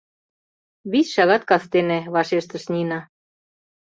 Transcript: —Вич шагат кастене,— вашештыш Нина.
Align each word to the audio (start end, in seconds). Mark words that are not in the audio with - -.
—Вич 0.91 1.07
шагат 1.15 1.43
кастене,— 1.49 1.99
вашештыш 2.13 2.63
Нина. 2.73 2.99